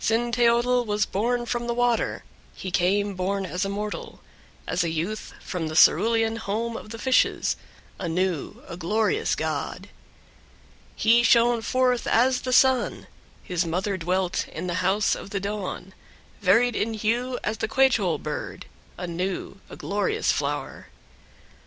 [0.03, 2.23] Cinteotl was born from the water;
[2.55, 4.19] he came born as a mortal,
[4.65, 7.55] as a youth, from the cerulean home of the fishes,
[7.99, 9.89] a new, a glorious god.
[10.95, 10.95] 5.
[10.95, 13.05] He shone forth as the sun;
[13.43, 15.93] his mother dwelt in the house of the dawn,
[16.41, 18.65] varied in hue as the quechol bird,
[18.97, 20.87] a new, a glorious flower.